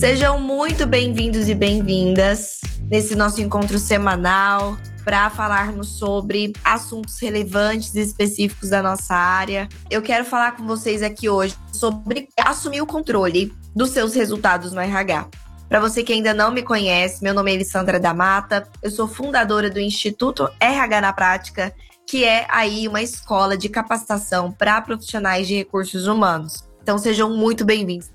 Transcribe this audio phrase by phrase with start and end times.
[0.00, 8.00] Sejam muito bem-vindos e bem-vindas nesse nosso encontro semanal para falarmos sobre assuntos relevantes e
[8.00, 9.68] específicos da nossa área.
[9.90, 14.80] Eu quero falar com vocês aqui hoje sobre assumir o controle dos seus resultados no
[14.80, 15.28] RH.
[15.68, 19.06] Para você que ainda não me conhece, meu nome é Elisandra da Mata, eu sou
[19.06, 21.74] fundadora do Instituto RH na Prática,
[22.06, 26.64] que é aí uma escola de capacitação para profissionais de recursos humanos.
[26.82, 28.10] Então sejam muito bem-vindos.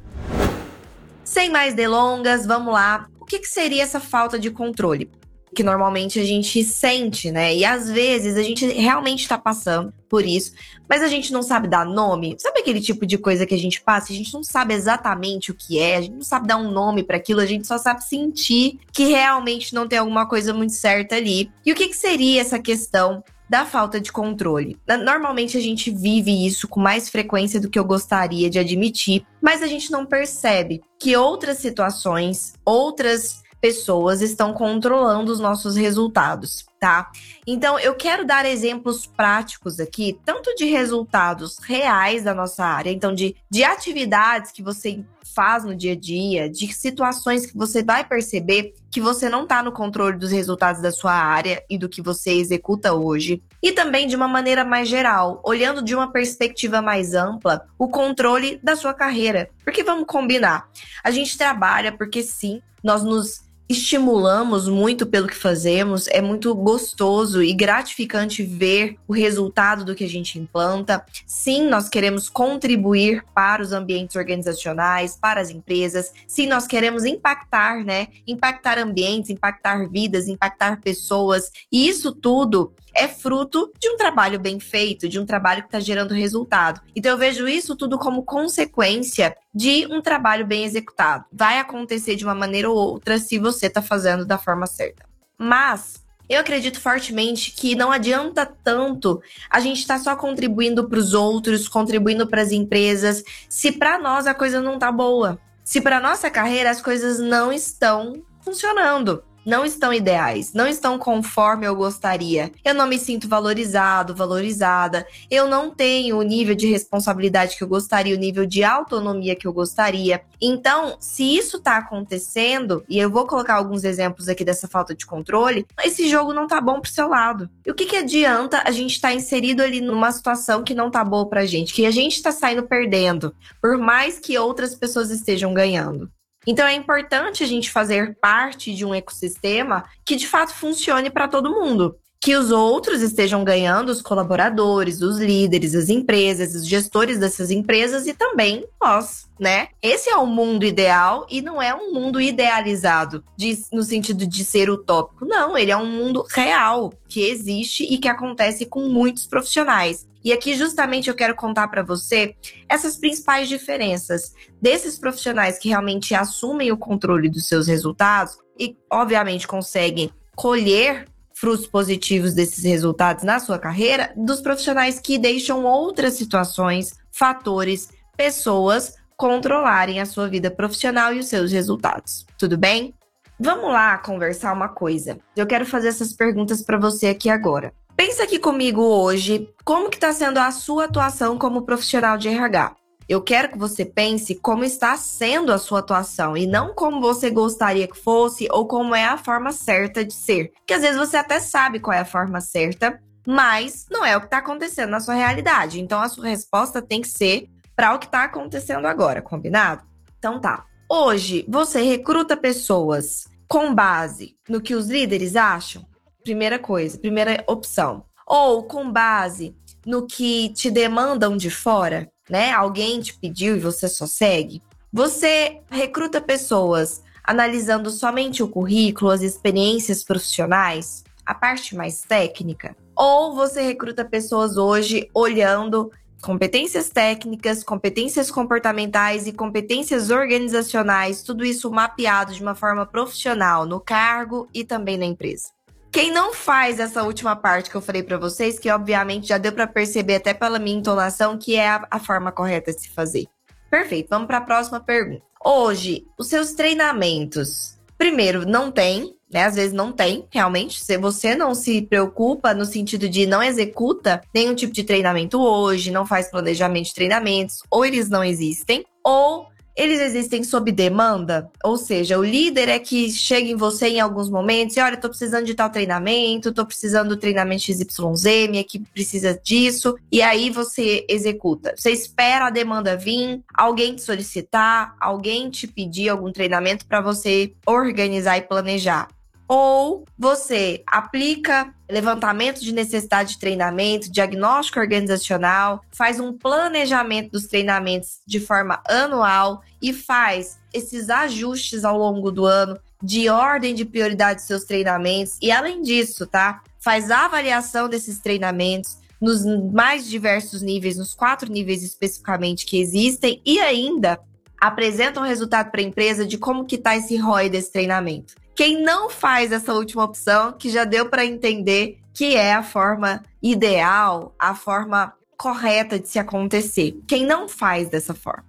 [1.25, 3.07] Sem mais delongas, vamos lá.
[3.19, 5.09] O que, que seria essa falta de controle?
[5.55, 7.55] que normalmente a gente sente, né?
[7.55, 10.53] E às vezes a gente realmente está passando por isso,
[10.87, 12.35] mas a gente não sabe dar nome.
[12.37, 14.11] Sabe aquele tipo de coisa que a gente passa?
[14.11, 17.03] A gente não sabe exatamente o que é, a gente não sabe dar um nome
[17.03, 21.15] para aquilo, a gente só sabe sentir que realmente não tem alguma coisa muito certa
[21.15, 21.49] ali.
[21.65, 24.77] E o que, que seria essa questão da falta de controle.
[25.03, 29.61] Normalmente a gente vive isso com mais frequência do que eu gostaria de admitir, mas
[29.61, 37.09] a gente não percebe que outras situações, outras pessoas estão controlando os nossos resultados, tá?
[37.47, 43.11] Então, eu quero dar exemplos práticos aqui, tanto de resultados reais da nossa área, então
[43.11, 48.05] de, de atividades que você faz no dia a dia, de situações que você vai
[48.05, 52.03] perceber que você não está no controle dos resultados da sua área e do que
[52.03, 53.41] você executa hoje.
[53.63, 58.59] E também de uma maneira mais geral, olhando de uma perspectiva mais ampla, o controle
[58.61, 59.49] da sua carreira.
[59.63, 60.69] Porque vamos combinar,
[61.03, 67.41] a gente trabalha porque sim, nós nos estimulamos muito pelo que fazemos, é muito gostoso
[67.41, 71.03] e gratificante ver o resultado do que a gente implanta.
[71.25, 76.13] Sim, nós queremos contribuir para os ambientes organizacionais, para as empresas.
[76.27, 78.07] Sim, nós queremos impactar, né?
[78.27, 81.51] Impactar ambientes, impactar vidas, impactar pessoas.
[81.71, 85.79] E isso tudo é fruto de um trabalho bem feito, de um trabalho que está
[85.79, 86.81] gerando resultado.
[86.95, 91.25] Então eu vejo isso tudo como consequência de um trabalho bem executado.
[91.31, 95.05] Vai acontecer de uma maneira ou outra se você está fazendo da forma certa.
[95.37, 100.97] Mas eu acredito fortemente que não adianta tanto a gente estar tá só contribuindo para
[100.97, 105.39] os outros, contribuindo para as empresas, se para nós a coisa não tá boa.
[105.63, 111.67] Se para nossa carreira as coisas não estão funcionando não estão ideais, não estão conforme
[111.67, 112.51] eu gostaria.
[112.63, 115.05] Eu não me sinto valorizado, valorizada.
[115.29, 119.47] Eu não tenho o nível de responsabilidade que eu gostaria, o nível de autonomia que
[119.47, 120.21] eu gostaria.
[120.41, 125.05] Então, se isso tá acontecendo, e eu vou colocar alguns exemplos aqui dessa falta de
[125.05, 127.49] controle, esse jogo não tá bom pro seu lado.
[127.65, 130.89] E o que, que adianta a gente estar tá inserido ali numa situação que não
[130.89, 135.11] tá boa pra gente, que a gente tá saindo perdendo, por mais que outras pessoas
[135.11, 136.09] estejam ganhando?
[136.47, 141.27] Então é importante a gente fazer parte de um ecossistema que de fato funcione para
[141.27, 141.97] todo mundo.
[142.25, 148.07] Que os outros estejam ganhando, os colaboradores, os líderes, as empresas, os gestores dessas empresas
[148.07, 149.67] e também nós, né?
[149.79, 154.43] Esse é o mundo ideal e não é um mundo idealizado de, no sentido de
[154.43, 155.23] ser utópico.
[155.23, 160.07] Não, ele é um mundo real que existe e que acontece com muitos profissionais.
[160.23, 162.33] E aqui justamente eu quero contar para você
[162.67, 169.47] essas principais diferenças desses profissionais que realmente assumem o controle dos seus resultados e obviamente
[169.47, 176.95] conseguem colher frutos positivos desses resultados na sua carreira, dos profissionais que deixam outras situações,
[177.11, 182.25] fatores, pessoas controlarem a sua vida profissional e os seus resultados.
[182.37, 182.93] Tudo bem?
[183.37, 185.19] Vamos lá conversar uma coisa.
[185.35, 187.73] Eu quero fazer essas perguntas para você aqui agora.
[187.97, 192.75] Pensa aqui comigo hoje como que está sendo a sua atuação como profissional de RH.
[193.07, 197.29] Eu quero que você pense como está sendo a sua atuação e não como você
[197.29, 200.51] gostaria que fosse ou como é a forma certa de ser.
[200.65, 204.21] Que às vezes você até sabe qual é a forma certa, mas não é o
[204.21, 205.79] que está acontecendo na sua realidade.
[205.79, 209.83] Então a sua resposta tem que ser para o que está acontecendo agora, combinado?
[210.17, 210.65] Então tá.
[210.89, 215.85] Hoje você recruta pessoas com base no que os líderes acham?
[216.23, 218.05] Primeira coisa, primeira opção.
[218.25, 222.51] Ou com base no que te demandam de fora, né?
[222.51, 224.61] Alguém te pediu e você só segue.
[224.91, 232.75] Você recruta pessoas analisando somente o currículo, as experiências profissionais, a parte mais técnica?
[232.95, 235.91] Ou você recruta pessoas hoje olhando
[236.21, 243.79] competências técnicas, competências comportamentais e competências organizacionais, tudo isso mapeado de uma forma profissional no
[243.79, 245.54] cargo e também na empresa.
[245.95, 249.53] Quem não faz essa última parte que eu falei para vocês, que obviamente já deu
[249.53, 253.27] para perceber até pela minha entonação que é a, a forma correta de se fazer.
[253.71, 255.23] Perfeito, vamos para a próxima pergunta.
[255.41, 259.45] Hoje, os seus treinamentos, primeiro, não tem, né?
[259.45, 260.83] Às vezes não tem, realmente.
[260.83, 265.91] Se você não se preocupa no sentido de não executa nenhum tipo de treinamento hoje,
[265.91, 271.77] não faz planejamento de treinamentos, ou eles não existem, ou eles existem sob demanda, ou
[271.77, 275.45] seja, o líder é que chega em você em alguns momentos e olha, tô precisando
[275.45, 281.05] de tal treinamento, tô precisando do treinamento XYZ, minha equipe precisa disso, e aí você
[281.09, 281.73] executa.
[281.75, 287.53] Você espera a demanda vir, alguém te solicitar, alguém te pedir algum treinamento para você
[287.65, 289.07] organizar e planejar
[289.47, 298.19] ou você aplica levantamento de necessidade de treinamento, diagnóstico organizacional, faz um planejamento dos treinamentos
[298.25, 304.39] de forma anual e faz esses ajustes ao longo do ano de ordem de prioridade
[304.39, 306.61] dos seus treinamentos e além disso, tá?
[306.79, 313.41] Faz a avaliação desses treinamentos nos mais diversos níveis, nos quatro níveis especificamente que existem
[313.45, 314.19] e ainda
[314.59, 318.33] apresenta um resultado para a empresa de como que está esse ROI desse treinamento.
[318.55, 323.21] Quem não faz essa última opção, que já deu para entender que é a forma
[323.43, 326.97] ideal, a forma correta de se acontecer.
[327.05, 328.45] Quem não faz dessa forma.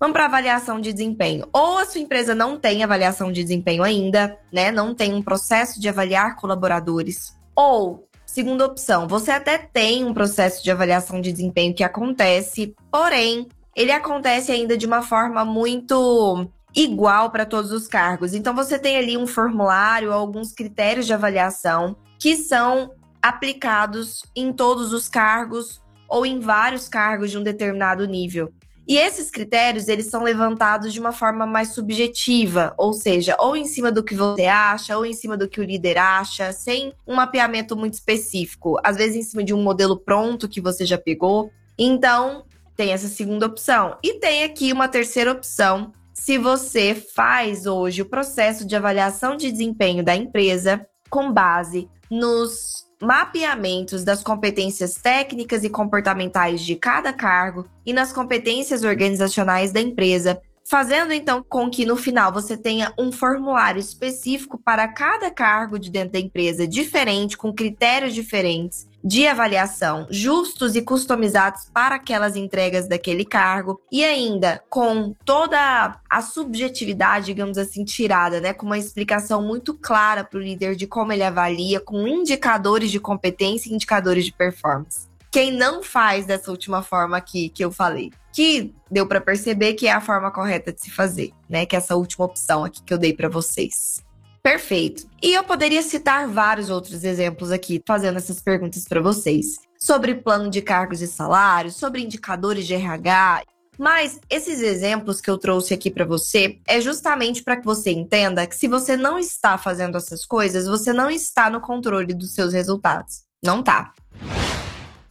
[0.00, 1.46] Vamos para avaliação de desempenho.
[1.52, 4.72] Ou a sua empresa não tem avaliação de desempenho ainda, né?
[4.72, 7.36] Não tem um processo de avaliar colaboradores.
[7.54, 13.46] Ou, segunda opção, você até tem um processo de avaliação de desempenho que acontece, porém,
[13.76, 18.34] ele acontece ainda de uma forma muito igual para todos os cargos.
[18.34, 24.92] Então você tem ali um formulário, alguns critérios de avaliação que são aplicados em todos
[24.92, 28.52] os cargos ou em vários cargos de um determinado nível.
[28.90, 33.64] E esses critérios, eles são levantados de uma forma mais subjetiva, ou seja, ou em
[33.64, 37.14] cima do que você acha, ou em cima do que o líder acha, sem um
[37.14, 41.52] mapeamento muito específico, às vezes em cima de um modelo pronto que você já pegou.
[41.78, 42.44] Então,
[42.74, 43.96] tem essa segunda opção.
[44.02, 49.50] E tem aqui uma terceira opção, se você faz hoje o processo de avaliação de
[49.50, 57.66] desempenho da empresa com base nos mapeamentos das competências técnicas e comportamentais de cada cargo
[57.86, 60.38] e nas competências organizacionais da empresa,
[60.70, 65.90] fazendo então com que no final você tenha um formulário específico para cada cargo de
[65.90, 72.86] dentro da empresa diferente, com critérios diferentes de avaliação justos e customizados para aquelas entregas
[72.86, 79.42] daquele cargo e ainda com toda a subjetividade, digamos assim, tirada, né, com uma explicação
[79.42, 84.24] muito clara para o líder de como ele avalia, com indicadores de competência e indicadores
[84.24, 85.08] de performance.
[85.32, 89.86] Quem não faz dessa última forma aqui que eu falei, que deu para perceber que
[89.86, 92.92] é a forma correta de se fazer, né, que é essa última opção aqui que
[92.92, 94.02] eu dei para vocês.
[94.42, 95.06] Perfeito.
[95.22, 99.58] E eu poderia citar vários outros exemplos aqui, fazendo essas perguntas para vocês.
[99.78, 103.42] Sobre plano de cargos e salários, sobre indicadores de RH.
[103.78, 108.46] Mas esses exemplos que eu trouxe aqui para você é justamente para que você entenda
[108.46, 112.52] que se você não está fazendo essas coisas, você não está no controle dos seus
[112.52, 113.22] resultados.
[113.42, 113.94] Não tá.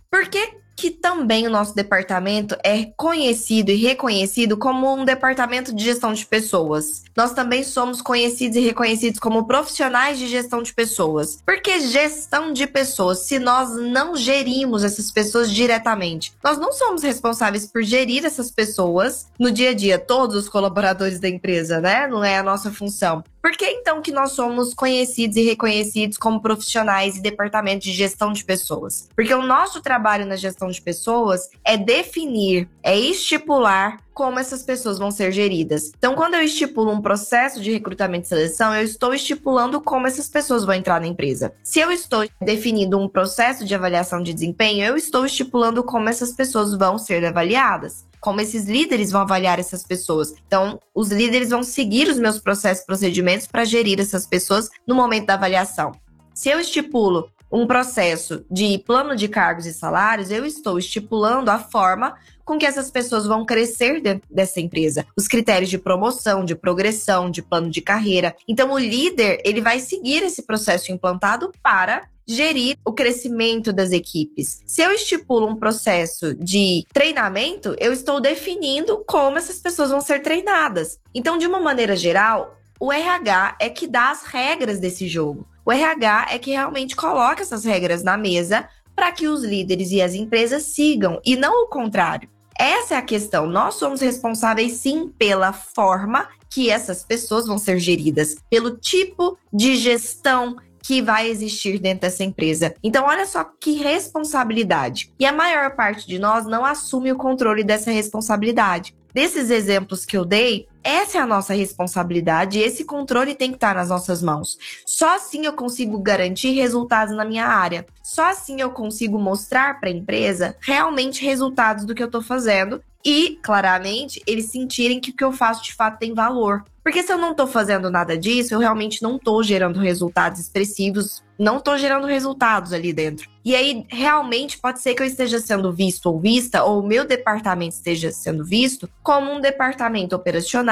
[0.09, 5.83] Por que que também o nosso departamento é conhecido e reconhecido como um departamento de
[5.83, 7.03] gestão de pessoas.
[7.17, 11.39] Nós também somos conhecidos e reconhecidos como profissionais de gestão de pessoas.
[11.45, 17.67] Porque gestão de pessoas, se nós não gerimos essas pessoas diretamente, nós não somos responsáveis
[17.67, 22.07] por gerir essas pessoas no dia a dia, todos os colaboradores da empresa, né?
[22.07, 23.21] Não é a nossa função.
[23.41, 28.33] Por que então que nós somos conhecidos e reconhecidos como profissionais e departamento de gestão
[28.33, 29.07] de pessoas?
[29.15, 34.99] Porque o nosso trabalho na gestão de pessoas é definir, é estipular como essas pessoas
[34.99, 35.93] vão ser geridas.
[35.97, 40.27] Então, quando eu estipulo um processo de recrutamento e seleção, eu estou estipulando como essas
[40.27, 41.53] pessoas vão entrar na empresa.
[41.63, 46.33] Se eu estou definindo um processo de avaliação de desempenho, eu estou estipulando como essas
[46.33, 50.33] pessoas vão ser avaliadas como esses líderes vão avaliar essas pessoas.
[50.45, 54.93] Então, os líderes vão seguir os meus processos e procedimentos para gerir essas pessoas no
[54.93, 55.93] momento da avaliação.
[56.33, 61.59] Se eu estipulo um processo de plano de cargos e salários, eu estou estipulando a
[61.59, 62.15] forma
[62.49, 67.29] com que essas pessoas vão crescer dentro dessa empresa, os critérios de promoção, de progressão,
[67.29, 68.35] de plano de carreira.
[68.47, 74.63] Então, o líder ele vai seguir esse processo implantado para gerir o crescimento das equipes.
[74.65, 80.23] Se eu estipulo um processo de treinamento, eu estou definindo como essas pessoas vão ser
[80.23, 80.99] treinadas.
[81.13, 85.47] Então, de uma maneira geral, o RH é que dá as regras desse jogo.
[85.63, 90.01] O RH é que realmente coloca essas regras na mesa para que os líderes e
[90.01, 92.27] as empresas sigam e não o contrário.
[92.59, 93.47] Essa é a questão.
[93.47, 99.77] Nós somos responsáveis sim pela forma que essas pessoas vão ser geridas, pelo tipo de
[99.77, 102.73] gestão que vai existir dentro dessa empresa.
[102.83, 105.13] Então, olha só que responsabilidade.
[105.17, 108.93] E a maior parte de nós não assume o controle dessa responsabilidade.
[109.13, 113.75] Desses exemplos que eu dei, essa é a nossa responsabilidade esse controle tem que estar
[113.75, 114.57] nas nossas mãos.
[114.85, 117.85] Só assim eu consigo garantir resultados na minha área.
[118.03, 122.81] Só assim eu consigo mostrar para a empresa realmente resultados do que eu estou fazendo
[123.03, 126.63] e, claramente, eles sentirem que o que eu faço de fato tem valor.
[126.83, 131.23] Porque se eu não estou fazendo nada disso, eu realmente não estou gerando resultados expressivos,
[131.37, 133.29] não estou gerando resultados ali dentro.
[133.45, 137.05] E aí, realmente, pode ser que eu esteja sendo visto ou vista, ou o meu
[137.05, 140.68] departamento esteja sendo visto como um departamento operacional,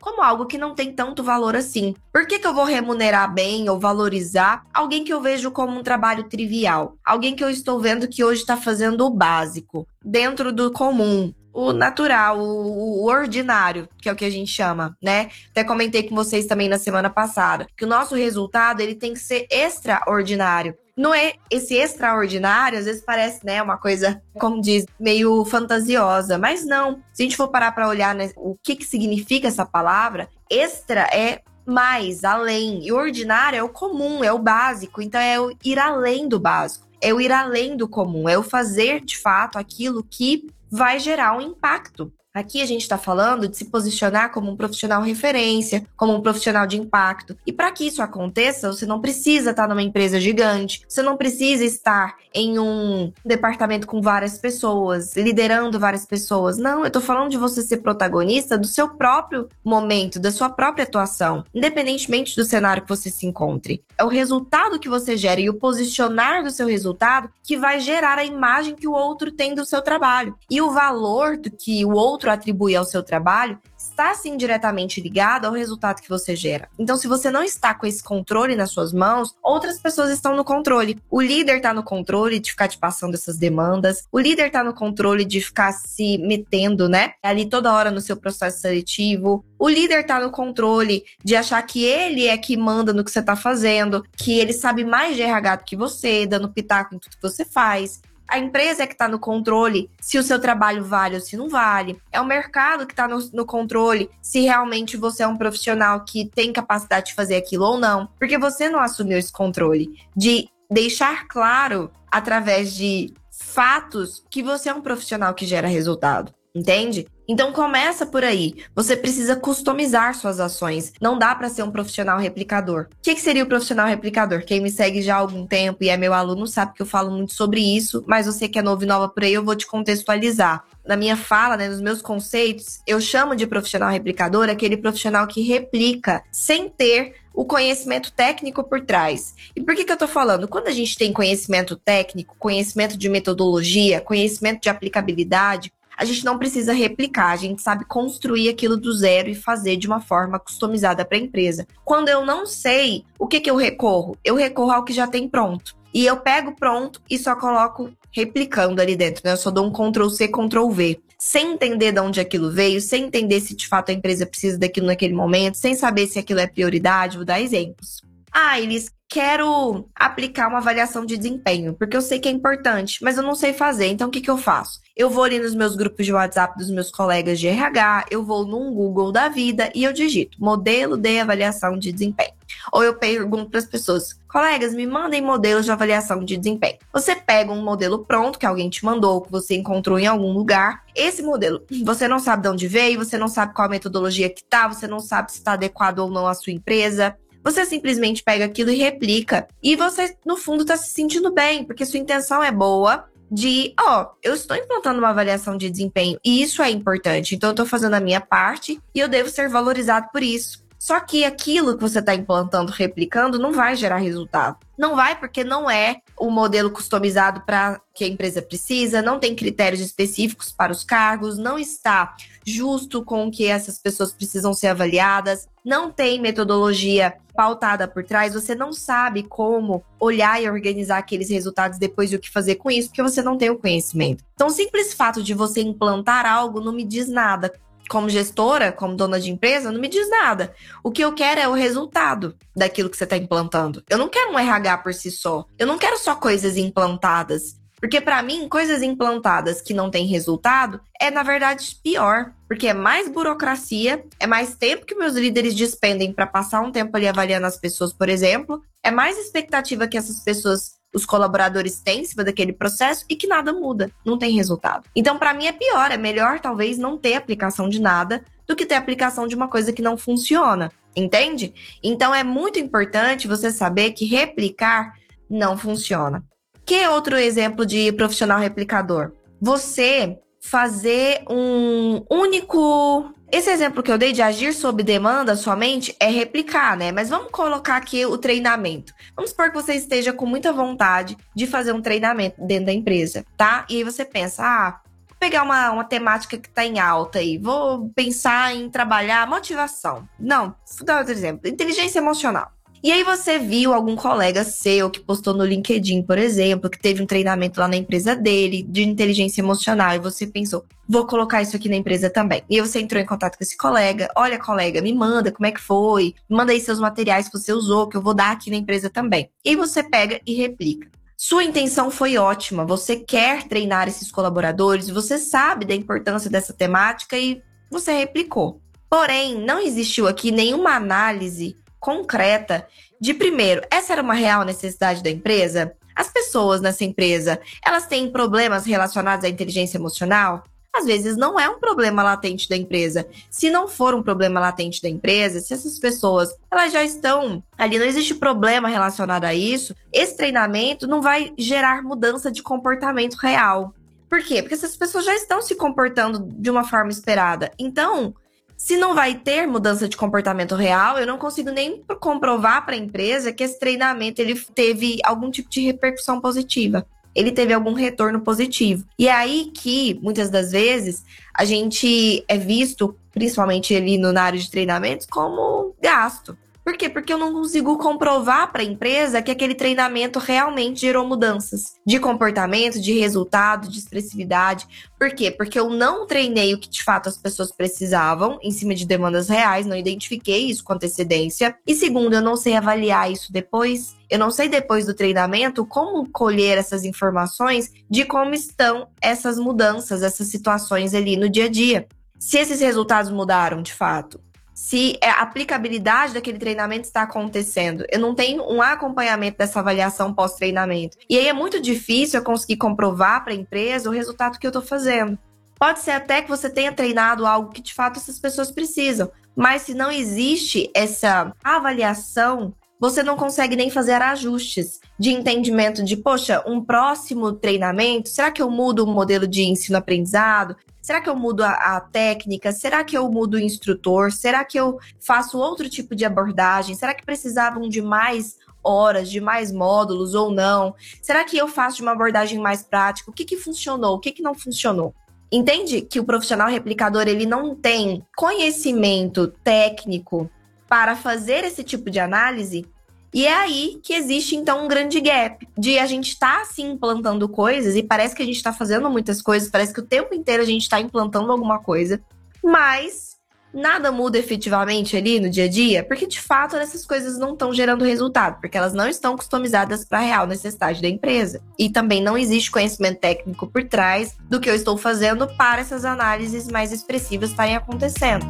[0.00, 1.94] como algo que não tem tanto valor assim.
[2.12, 5.82] Por que, que eu vou remunerar bem ou valorizar alguém que eu vejo como um
[5.82, 6.96] trabalho trivial?
[7.04, 11.72] Alguém que eu estou vendo que hoje está fazendo o básico, dentro do comum, o
[11.72, 15.30] natural, o, o, ordinário, que é o que a gente chama, né?
[15.50, 19.20] Até comentei com vocês também na semana passada, que o nosso resultado ele tem que
[19.20, 20.74] ser extraordinário.
[21.00, 26.66] Não é esse extraordinário, às vezes parece, né, uma coisa, como diz, meio fantasiosa, mas
[26.66, 27.02] não.
[27.10, 31.08] Se a gente for parar para olhar né, o que que significa essa palavra, extra
[31.10, 35.78] é mais, além, e ordinário é o comum, é o básico, então é o ir
[35.78, 36.86] além do básico.
[37.00, 41.34] É o ir além do comum, é o fazer de fato aquilo que vai gerar
[41.34, 42.12] um impacto.
[42.32, 46.64] Aqui a gente está falando de se posicionar como um profissional referência, como um profissional
[46.64, 47.36] de impacto.
[47.44, 51.16] E para que isso aconteça, você não precisa estar tá numa empresa gigante, você não
[51.16, 56.56] precisa estar em um departamento com várias pessoas, liderando várias pessoas.
[56.56, 60.84] Não, eu estou falando de você ser protagonista do seu próprio momento, da sua própria
[60.84, 63.82] atuação, independentemente do cenário que você se encontre.
[63.98, 68.18] É o resultado que você gera e o posicionar do seu resultado que vai gerar
[68.18, 70.36] a imagem que o outro tem do seu trabalho.
[70.48, 75.00] E o valor do que o outro outro atribui ao seu trabalho está sim diretamente
[75.00, 76.68] ligado ao resultado que você gera.
[76.78, 80.44] Então, se você não está com esse controle nas suas mãos, outras pessoas estão no
[80.44, 80.98] controle.
[81.10, 84.74] O líder está no controle de ficar te passando essas demandas, o líder está no
[84.74, 87.12] controle de ficar se metendo, né?
[87.22, 89.44] Ali toda hora no seu processo seletivo.
[89.58, 93.20] O líder está no controle de achar que ele é que manda no que você
[93.20, 97.16] está fazendo, que ele sabe mais de RH do que você, dando pitaco em tudo
[97.16, 98.00] que você faz.
[98.30, 101.48] A empresa é que está no controle se o seu trabalho vale ou se não
[101.48, 102.00] vale.
[102.12, 106.30] É o mercado que está no, no, controle se realmente você é um profissional que
[106.32, 108.08] tem capacidade de fazer aquilo ou não.
[108.20, 114.74] Porque você não assumiu esse controle de deixar claro através de fatos que você é
[114.74, 116.32] um profissional que gera resultado.
[116.54, 117.06] Entende?
[117.28, 118.56] Então começa por aí.
[118.74, 120.92] Você precisa customizar suas ações.
[121.00, 122.88] Não dá para ser um profissional replicador.
[122.90, 124.44] O que, que, seria o profissional replicador?
[124.44, 127.12] Quem me segue já há algum tempo e é meu aluno sabe que eu falo
[127.12, 129.64] muito sobre isso, mas você que é novo e nova por aí, eu vou te
[129.64, 130.64] contextualizar.
[130.84, 135.42] Na minha fala, né, nos meus conceitos, eu chamo de profissional replicador aquele profissional que
[135.42, 139.34] replica sem ter o conhecimento técnico por trás.
[139.54, 140.48] E por que, que eu tô falando?
[140.48, 146.38] Quando a gente tem conhecimento técnico, conhecimento de metodologia, conhecimento de aplicabilidade, a gente não
[146.38, 151.04] precisa replicar, a gente sabe construir aquilo do zero e fazer de uma forma customizada
[151.04, 151.66] para a empresa.
[151.84, 154.16] Quando eu não sei, o que, que eu recorro?
[154.24, 155.76] Eu recorro ao que já tem pronto.
[155.92, 159.32] E eu pego pronto e só coloco replicando ali dentro, né?
[159.32, 160.98] Eu só dou um Ctrl C, Ctrl V.
[161.18, 164.86] Sem entender de onde aquilo veio, sem entender se de fato a empresa precisa daquilo
[164.86, 168.00] naquele momento, sem saber se aquilo é prioridade, vou dar exemplos.
[168.32, 173.16] Ah, eles quero aplicar uma avaliação de desempenho, porque eu sei que é importante, mas
[173.16, 173.88] eu não sei fazer.
[173.88, 174.80] Então, o que, que eu faço?
[174.96, 178.46] Eu vou ali nos meus grupos de WhatsApp dos meus colegas de RH, eu vou
[178.46, 182.32] num Google da vida e eu digito modelo de avaliação de desempenho.
[182.72, 186.78] Ou eu pergunto para as pessoas, colegas, me mandem modelos de avaliação de desempenho.
[186.92, 190.84] Você pega um modelo pronto que alguém te mandou, que você encontrou em algum lugar.
[190.94, 194.44] Esse modelo, você não sabe de onde veio, você não sabe qual a metodologia que
[194.44, 197.16] tá, você não sabe se está adequado ou não à sua empresa.
[197.42, 199.48] Você simplesmente pega aquilo e replica.
[199.62, 204.02] E você, no fundo, está se sentindo bem, porque sua intenção é boa, de, ó,
[204.02, 207.34] oh, eu estou implantando uma avaliação de desempenho e isso é importante.
[207.34, 210.59] Então eu estou fazendo a minha parte e eu devo ser valorizado por isso.
[210.80, 214.56] Só que aquilo que você está implantando, replicando, não vai gerar resultado.
[214.78, 219.36] Não vai porque não é o modelo customizado para que a empresa precisa, não tem
[219.36, 224.68] critérios específicos para os cargos, não está justo com o que essas pessoas precisam ser
[224.68, 231.28] avaliadas, não tem metodologia pautada por trás, você não sabe como olhar e organizar aqueles
[231.28, 234.24] resultados depois e o que fazer com isso, porque você não tem o conhecimento.
[234.32, 237.52] Então, o simples fato de você implantar algo não me diz nada
[237.88, 240.54] como gestora, como dona de empresa, não me diz nada.
[240.82, 243.82] O que eu quero é o resultado daquilo que você está implantando.
[243.88, 245.44] Eu não quero um RH por si só.
[245.58, 247.60] Eu não quero só coisas implantadas.
[247.80, 252.74] Porque para mim, coisas implantadas que não têm resultado é na verdade pior, porque é
[252.74, 257.46] mais burocracia, é mais tempo que meus líderes despendem para passar um tempo ali avaliando
[257.46, 262.24] as pessoas, por exemplo, é mais expectativa que essas pessoas os colaboradores têm em cima
[262.24, 264.84] daquele processo e que nada muda, não tem resultado.
[264.94, 268.66] Então, para mim é pior, é melhor talvez não ter aplicação de nada do que
[268.66, 271.54] ter aplicação de uma coisa que não funciona, entende?
[271.82, 274.94] Então é muito importante você saber que replicar
[275.28, 276.24] não funciona.
[276.66, 279.12] Que outro exemplo de profissional replicador?
[279.40, 286.08] Você fazer um único esse exemplo que eu dei de agir sob demanda somente é
[286.08, 286.90] replicar, né?
[286.90, 288.92] Mas vamos colocar aqui o treinamento.
[289.14, 293.24] Vamos supor que você esteja com muita vontade de fazer um treinamento dentro da empresa,
[293.36, 293.64] tá?
[293.68, 297.38] E aí você pensa, ah, vou pegar uma, uma temática que está em alta aí,
[297.38, 300.08] vou pensar em trabalhar motivação.
[300.18, 302.50] Não, vou dar outro exemplo: inteligência emocional.
[302.82, 307.02] E aí você viu algum colega seu que postou no LinkedIn, por exemplo, que teve
[307.02, 311.54] um treinamento lá na empresa dele de inteligência emocional e você pensou, vou colocar isso
[311.54, 312.42] aqui na empresa também.
[312.48, 315.52] E aí você entrou em contato com esse colega, olha colega, me manda como é
[315.52, 318.56] que foi, manda aí seus materiais que você usou, que eu vou dar aqui na
[318.56, 319.28] empresa também.
[319.44, 320.88] E aí você pega e replica.
[321.18, 327.18] Sua intenção foi ótima, você quer treinar esses colaboradores, você sabe da importância dessa temática
[327.18, 328.58] e você replicou.
[328.88, 332.66] Porém, não existiu aqui nenhuma análise concreta
[333.00, 335.72] de primeiro, essa era uma real necessidade da empresa?
[335.96, 340.44] As pessoas nessa empresa, elas têm problemas relacionados à inteligência emocional?
[340.72, 343.06] Às vezes não é um problema latente da empresa.
[343.28, 347.78] Se não for um problema latente da empresa, se essas pessoas elas já estão ali,
[347.78, 353.74] não existe problema relacionado a isso, esse treinamento não vai gerar mudança de comportamento real.
[354.08, 354.42] Por quê?
[354.42, 357.50] Porque essas pessoas já estão se comportando de uma forma esperada.
[357.58, 358.14] Então,
[358.62, 362.78] se não vai ter mudança de comportamento real, eu não consigo nem comprovar para a
[362.78, 366.86] empresa que esse treinamento ele teve algum tipo de repercussão positiva.
[367.14, 368.84] Ele teve algum retorno positivo.
[368.98, 371.02] E é aí que, muitas das vezes,
[371.34, 376.36] a gente é visto, principalmente ali no na área de treinamentos, como gasto.
[376.64, 376.88] Por quê?
[376.88, 381.98] Porque eu não consigo comprovar para a empresa que aquele treinamento realmente gerou mudanças de
[381.98, 384.66] comportamento, de resultado, de expressividade.
[384.98, 385.30] Por quê?
[385.30, 389.28] Porque eu não treinei o que de fato as pessoas precisavam em cima de demandas
[389.28, 391.56] reais, não identifiquei isso com antecedência.
[391.66, 393.96] E segundo, eu não sei avaliar isso depois.
[394.08, 400.02] Eu não sei depois do treinamento como colher essas informações de como estão essas mudanças,
[400.02, 401.86] essas situações ali no dia a dia.
[402.18, 404.20] Se esses resultados mudaram de fato,
[404.60, 407.82] se é, a aplicabilidade daquele treinamento está acontecendo.
[407.90, 410.98] Eu não tenho um acompanhamento dessa avaliação pós-treinamento.
[411.08, 414.50] E aí é muito difícil eu conseguir comprovar para a empresa o resultado que eu
[414.50, 415.18] estou fazendo.
[415.58, 419.62] Pode ser até que você tenha treinado algo que de fato essas pessoas precisam, mas
[419.62, 426.42] se não existe essa avaliação, você não consegue nem fazer ajustes de entendimento de, poxa,
[426.46, 430.56] um próximo treinamento, será que eu mudo o modelo de ensino-aprendizado?
[430.80, 432.52] Será que eu mudo a, a, técnica?
[432.52, 434.10] Será que eu mudo o instrutor?
[434.10, 436.74] Será que eu faço outro tipo de abordagem?
[436.74, 440.74] Será que precisavam de mais horas, de mais módulos ou não?
[441.02, 443.10] Será que eu faço de uma abordagem mais prática?
[443.10, 443.96] O que, que funcionou?
[443.96, 444.94] O que, que não funcionou?
[445.30, 450.30] Entende que o profissional replicador ele não tem conhecimento técnico
[450.70, 452.64] para fazer esse tipo de análise?
[453.12, 457.28] E é aí que existe, então, um grande gap de a gente tá, assim, implantando
[457.28, 460.40] coisas e parece que a gente está fazendo muitas coisas, parece que o tempo inteiro
[460.40, 462.00] a gente está implantando alguma coisa,
[462.42, 463.10] mas
[463.52, 467.52] nada muda efetivamente ali no dia a dia, porque de fato essas coisas não estão
[467.52, 471.42] gerando resultado, porque elas não estão customizadas para a real necessidade da empresa.
[471.58, 475.84] E também não existe conhecimento técnico por trás do que eu estou fazendo para essas
[475.84, 478.24] análises mais expressivas estarem acontecendo.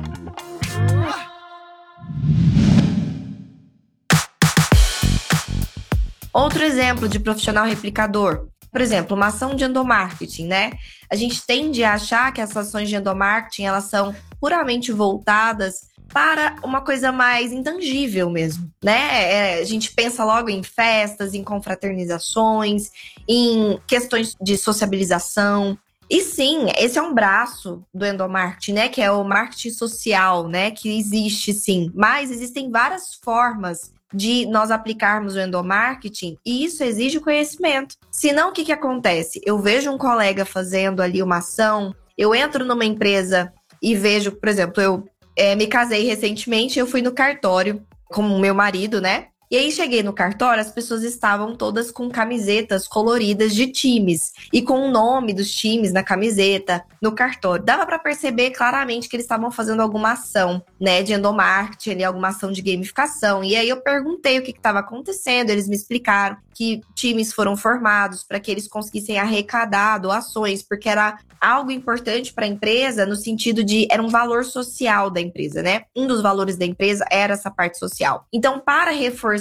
[6.33, 8.49] Outro exemplo de profissional replicador.
[8.71, 10.73] Por exemplo, uma ação de endomarketing, né?
[11.11, 16.57] A gente tende a achar que essas ações de endomarketing, elas são puramente voltadas para
[16.63, 19.57] uma coisa mais intangível mesmo, né?
[19.57, 22.91] É, a gente pensa logo em festas, em confraternizações,
[23.29, 25.77] em questões de sociabilização.
[26.09, 28.89] E sim, esse é um braço do endomarketing, né?
[28.89, 30.71] Que é o marketing social, né?
[30.71, 31.91] Que existe sim.
[31.95, 37.97] Mas existem várias formas de nós aplicarmos o endomarketing e isso exige conhecimento.
[38.11, 39.41] Senão, o que, que acontece?
[39.45, 44.49] Eu vejo um colega fazendo ali uma ação, eu entro numa empresa e vejo, por
[44.49, 45.05] exemplo, eu
[45.37, 49.29] é, me casei recentemente, eu fui no cartório com o meu marido, né?
[49.51, 54.63] E aí cheguei no cartório, as pessoas estavam todas com camisetas coloridas de times e
[54.63, 57.65] com o nome dos times na camiseta, no cartório.
[57.65, 62.53] Dava para perceber claramente que eles estavam fazendo alguma ação, né, de endomarketing, alguma ação
[62.53, 63.43] de gamificação.
[63.43, 68.23] E aí eu perguntei o que estava acontecendo, eles me explicaram que times foram formados
[68.23, 73.65] para que eles conseguissem arrecadar doações, porque era algo importante para a empresa no sentido
[73.65, 75.85] de era um valor social da empresa, né?
[75.97, 78.27] Um dos valores da empresa era essa parte social.
[78.31, 79.40] Então, para reforçar